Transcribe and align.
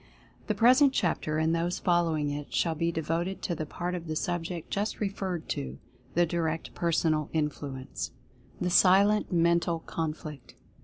The 0.47 0.55
present 0.55 0.93
chapter, 0.93 1.37
and 1.37 1.53
those 1.53 1.77
following 1.77 2.31
it, 2.31 2.51
shall 2.51 2.73
be 2.73 2.91
devoted 2.91 3.43
to 3.43 3.53
the 3.53 3.67
part 3.67 3.93
of 3.93 4.07
the 4.07 4.15
subject 4.15 4.71
just 4.71 4.99
referred 4.99 5.47
to— 5.49 5.77
the 6.15 6.25
Direct 6.25 6.73
Personal 6.73 7.29
Influ 7.35 7.79
ence. 7.81 8.09
THE 8.59 8.71
SILENT 8.71 9.31
MENTAL 9.31 9.81
CONFLICT. 9.85 10.55